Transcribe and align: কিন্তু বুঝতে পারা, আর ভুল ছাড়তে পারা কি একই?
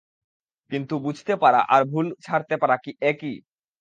কিন্তু 0.71 0.93
বুঝতে 1.05 1.33
পারা, 1.43 1.59
আর 1.69 1.81
ভুল 1.91 2.05
ছাড়তে 2.25 2.55
পারা 2.61 2.75
কি 2.83 2.91
একই? 3.03 3.35